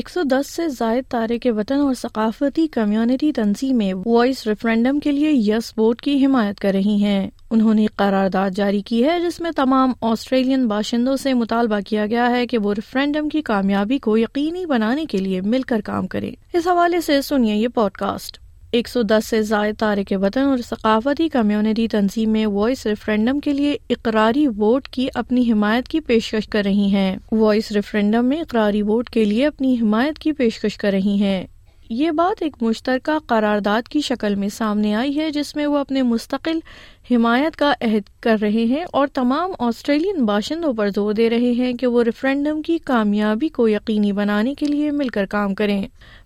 [0.00, 5.12] ایک سو دس سے زائد تارے کے وطن اور ثقافتی کمیونٹی تنظیمیں وائس ریفرینڈم کے
[5.12, 7.26] لیے یس بورڈ کی حمایت کر رہی ہیں
[7.58, 12.30] انہوں نے قرارداد جاری کی ہے جس میں تمام آسٹریلین باشندوں سے مطالبہ کیا گیا
[12.36, 16.30] ہے کہ وہ ریفرینڈم کی کامیابی کو یقینی بنانے کے لیے مل کر کام کریں
[16.52, 18.38] اس حوالے سے سنیے یہ پوڈ کاسٹ
[18.78, 23.76] ایک سو دس سے زائد تارک وطن اور ثقافتی کمیونٹی تنظیمیں وائس ریفرینڈم کے لیے
[23.90, 29.08] اقراری ووٹ کی اپنی حمایت کی پیشکش کر رہی ہیں وائس ریفرینڈم میں اقراری ووٹ
[29.14, 31.44] کے لیے اپنی حمایت کی پیشکش کر رہی ہیں
[31.90, 36.02] یہ بات ایک مشترکہ قرارداد کی شکل میں سامنے آئی ہے جس میں وہ اپنے
[36.12, 36.58] مستقل
[37.10, 41.72] حمایت کا عہد کر رہے ہیں اور تمام آسٹریلین باشندوں پر زور دے رہے ہیں
[41.76, 45.80] کہ وہ ریفرینڈم کی کامیابی کو یقینی بنانے کے لیے مل کر کام کریں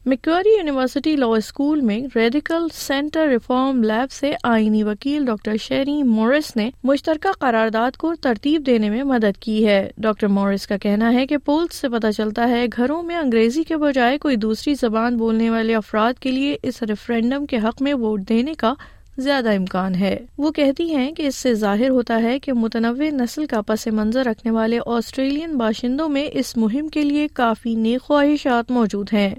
[0.06, 6.54] میکوری یونیورسٹی لا اسکول میں ریڈیکل سینٹر ریفارم لیب سے آئینی وکیل ڈاکٹر شیری مورس
[6.56, 11.26] نے مشترکہ قرارداد کو ترتیب دینے میں مدد کی ہے ڈاکٹر مورس کا کہنا ہے
[11.26, 15.48] کہ پولس سے پتہ چلتا ہے گھروں میں انگریزی کے بجائے کوئی دوسری زبان بولنے
[15.50, 18.74] والے افراد کے لیے اس ریفرینڈم کے حق میں ووٹ دینے کا
[19.22, 23.44] زیادہ امکان ہے وہ کہتی ہیں کہ اس سے ظاہر ہوتا ہے کہ متنوع نسل
[23.52, 28.70] کا پس منظر رکھنے والے آسٹریلین باشندوں میں اس مہم کے لیے کافی نیک خواہشات
[28.70, 29.34] موجود ہیں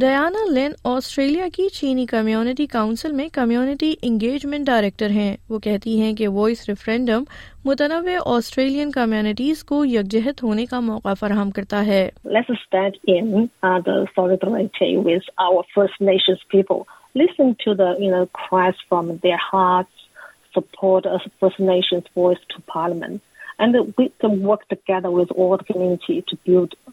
[0.00, 6.12] ڈیانا لین آسٹریلیا کی چینی کمیونٹی کاؤنسل میں کمیونٹی انگیجمنٹ ڈائریکٹر ہیں وہ کہتی ہیں
[6.16, 7.22] کہ وائس ریفرینڈم
[7.64, 12.08] متنوع آسٹریلین کمیونٹیز کو یکجہت ہونے کا موقع فراہم کرتا ہے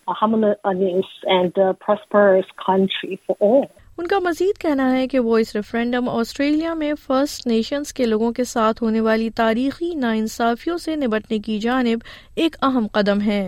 [0.08, 3.72] a harmonious and a prosperous country for all.
[4.00, 8.32] ان کا مزید کہنا ہے کہ وہ اس ریفرینڈم آسٹریلیا میں فرسٹ نیشنز کے لوگوں
[8.38, 12.00] کے ساتھ ہونے والی تاریخی ناانصافیوں سے نبٹنے کی جانب
[12.44, 13.42] ایک اہم قدم ہے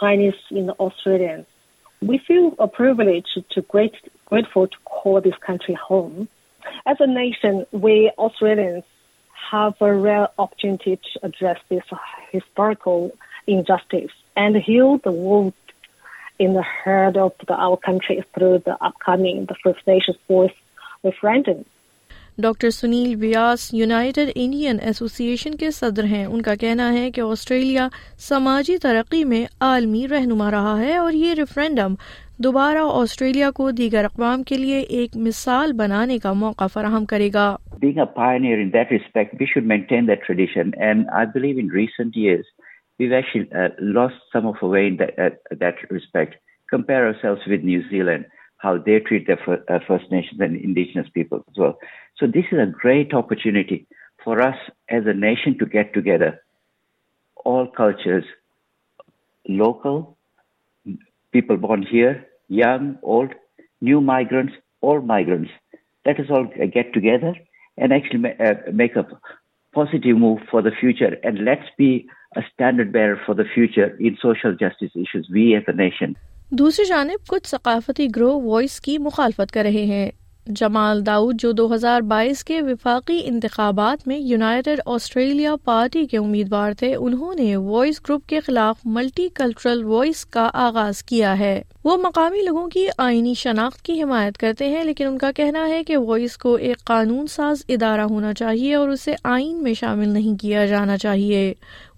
[0.00, 0.40] Chinese,
[14.44, 19.58] and heal the wound in the heart of the, our country through the upcoming the
[19.66, 20.58] First Nations voice
[21.10, 21.60] referendum.
[22.42, 24.76] Doctor Sunil Vyas United Indian
[25.28, 27.88] Association کے صدر ہیں ان کا کہنا ہے کہ آسٹریلیا
[28.26, 31.94] سماجی ترقی میں عالمی رہنما رہا ہے اور یہ ریفرینڈم
[32.44, 37.46] دوبارہ آسٹریلیا کو دیگر اقوام کے لیے ایک مثال بنانے کا موقع فراہم کرے گا
[37.82, 40.72] being a pioneer in that respect, we should maintain that tradition.
[40.88, 42.50] And I believe in recent years,
[43.00, 46.36] we've actually uh, lost some of our way in that respect.
[46.68, 48.26] Compare ourselves with New Zealand,
[48.58, 51.78] how they treat their uh, First Nations and Indigenous people as well.
[52.18, 53.86] So this is a great opportunity
[54.22, 54.56] for us
[54.90, 56.42] as a nation to get together,
[57.42, 58.24] all cultures,
[59.48, 60.18] local,
[61.32, 63.32] people born here, young, old,
[63.80, 64.52] new migrants,
[64.82, 65.50] all migrants.
[66.04, 66.46] Let us all
[66.78, 67.34] get together
[67.78, 69.06] and actually uh, make a
[69.72, 71.16] positive move for the future.
[71.24, 75.16] And let's be future justice
[76.58, 80.10] دوسری جانب کچھ ثقافتی گروہ voice کی مخالفت کر رہے ہیں
[80.58, 86.72] جمال داؤد جو دو ہزار بائیس کے وفاقی انتخابات میں یونائٹڈ آسٹریلیا پارٹی کے امیدوار
[86.78, 91.96] تھے انہوں نے وائس گروپ کے خلاف ملٹی کلچرل وائس کا آغاز کیا ہے وہ
[92.02, 95.96] مقامی لوگوں کی آئینی شناخت کی حمایت کرتے ہیں لیکن ان کا کہنا ہے کہ
[96.10, 100.66] وائس کو ایک قانون ساز ادارہ ہونا چاہیے اور اسے آئین میں شامل نہیں کیا
[100.72, 101.42] جانا چاہیے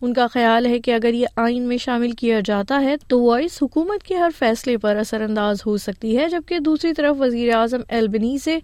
[0.04, 3.58] ان کا خیال ہے کہ اگر یہ آئین میں شامل کیا جاتا ہے تو وائس
[3.62, 7.80] حکومت کے ہر فیصلے پر اثر انداز ہو سکتی ہے جبکہ دوسری طرف وزیر اعظم
[7.98, 8.58] البنی سے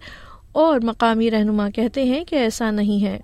[0.63, 3.17] اور مقامی رہنما کہتے ہیں کہ ایسا نہیں ہے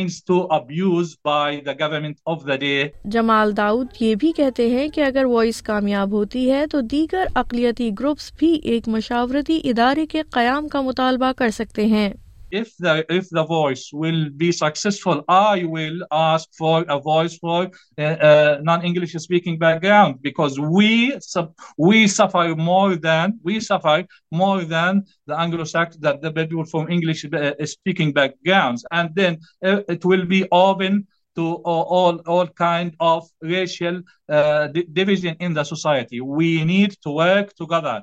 [3.15, 7.91] جمال داؤد یہ بھی کہتے ہیں کہ اگر وائس کامیاب ہوتی ہے تو دیگر اقلیتی
[8.01, 12.09] گروپس بھی ایک مشاورتی ادارے کے قیام کا مطالبہ کر سکتے ہیں
[12.61, 17.61] if the if the voice will be successful, I will ask for a voice for
[17.99, 20.91] uh, uh, non-English speaking background because we
[21.33, 21.41] su
[21.89, 23.97] we suffer more than we suffer
[24.43, 24.93] more than
[25.29, 27.21] the Anglo-Saxon that the people from English
[27.77, 29.33] speaking backgrounds, and then
[29.95, 31.07] it will be open
[31.39, 31.47] to
[31.97, 33.97] all, all kind of racial
[34.29, 34.69] uh,
[35.01, 36.19] division in the society.
[36.21, 37.99] We need to work together.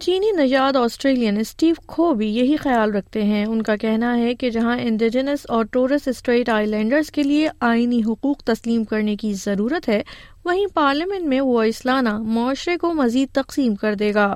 [0.00, 4.48] چینی نژاد Australian Steve کھو بھی یہی خیال رکھتے ہیں ان کا کہنا ہے کہ
[4.50, 9.88] جہاں انڈیجنس اور ٹورس اسٹریٹ آئی لینڈرز کے لیے آئینی حقوق تسلیم کرنے کی ضرورت
[9.88, 10.00] ہے
[10.44, 14.34] وہیں پارلیمنٹ میں وہ اسلانہ معاشرے کو مزید تقسیم کر دے گا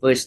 [0.00, 0.26] فرسٹ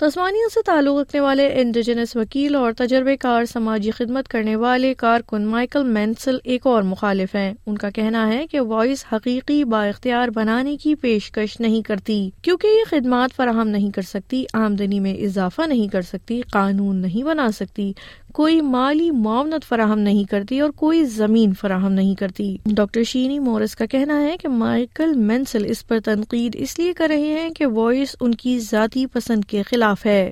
[0.00, 5.46] تسمانیہ سے تعلق رکھنے والے انڈیجنس وکیل اور تجربے کار سماجی خدمت کرنے والے کارکن
[5.50, 10.28] مائیکل مینسل ایک اور مخالف ہیں ان کا کہنا ہے کہ وائس حقیقی با اختیار
[10.34, 15.14] بنانے کی پیشکش نہیں کرتی کیوں کہ یہ خدمات فراہم نہیں کر سکتی آمدنی میں
[15.24, 17.92] اضافہ نہیں کر سکتی قانون نہیں بنا سکتی
[18.34, 22.46] کوئی مالی معاونت فراہم نہیں کرتی اور کوئی زمین فراہم نہیں کرتی
[22.76, 27.08] ڈاکٹر شینی مورس کا کہنا ہے کہ مائیکل مینسل اس پر تنقید اس لیے کر
[27.12, 30.30] رہے ہیں کہ وائس ان کی ذاتی پسند کے خلاف ہے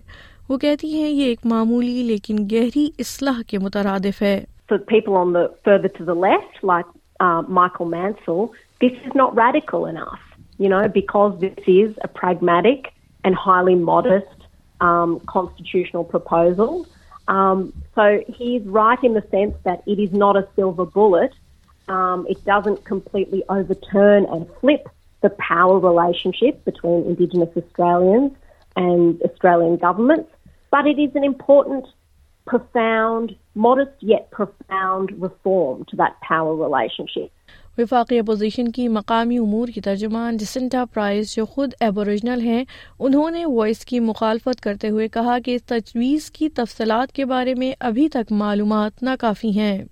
[0.48, 4.38] وہ کہتی ہیں یہ ایک معمولی لیکن گہری اصلاح کے مترادف ہے
[7.56, 8.44] Michael Mansell
[8.80, 9.84] this is not radical
[17.26, 18.68] government
[26.38, 27.58] relationship Indigenous
[29.82, 30.24] government
[33.58, 33.86] more
[35.42, 42.40] پیو ریشن شیپ وفاقی اپوزیشن کی مقامی امور کی ترجمان جسنٹا پرائز جو خود ایبوریجنل
[42.44, 42.62] ہیں
[43.06, 47.54] انہوں نے وائس کی مخالفت کرتے ہوئے کہا کہ اس تجویز کی تفصیلات کے بارے
[47.58, 49.84] میں ابھی تک معلومات ناکافی ہیں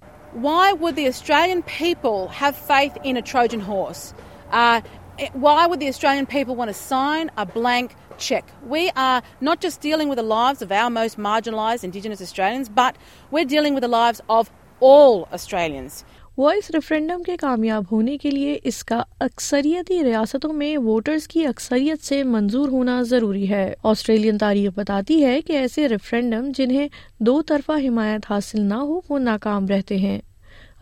[16.38, 22.04] وائس ریفرینڈم کے کامیاب ہونے کے لیے اس کا اکثریتی ریاستوں میں ووٹرز کی اکثریت
[22.04, 26.88] سے منظور ہونا ضروری ہے آسٹریلین تاریخ بتاتی ہے کہ ایسے ریفرینڈم جنہیں
[27.26, 30.18] دو طرفہ حمایت حاصل نہ ہو وہ ناکام رہتے ہیں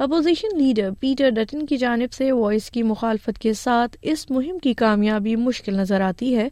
[0.07, 4.75] اپوزیشن لیڈر پیٹر ڈٹن کی جانب سے وائس کی مخالفت کے ساتھ اس مہم کی
[4.85, 6.49] کامیابی مشکل نظر آتی ہے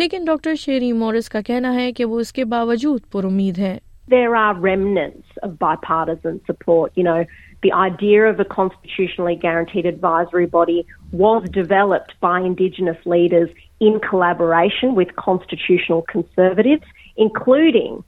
[0.00, 3.76] لیکن ڈاکٹر شیری مورس کا کہنا ہے کہ وہ اس کے باوجود پر امید ہے
[7.64, 8.48] we are ڈیئرنٹ
[10.02, 10.80] advisory body
[11.22, 13.48] would developed by Indigenous leaders
[13.84, 14.94] in collaboration
[15.26, 16.18] with institution
[17.16, 17.98] including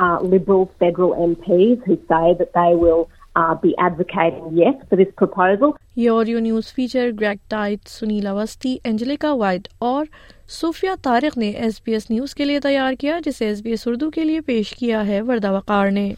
[0.00, 4.96] uh, uh, Liberal federal MPs who say that they will uh, be advocating yes for
[5.02, 5.72] this proposal.
[5.96, 10.04] یہ audio news feature Greg ٹائٹ اور سنیلاوستی Angelica white اور
[10.60, 13.86] صوفیہ طارق نے S B S news کے لیے تیار کیا جسے ایس بی ایس
[13.88, 16.10] اردو کے لیے پیش کیا ہے وردہ وقار نے